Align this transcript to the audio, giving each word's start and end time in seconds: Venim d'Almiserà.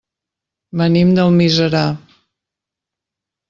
Venim 0.81 1.11
d'Almiserà. 1.19 1.85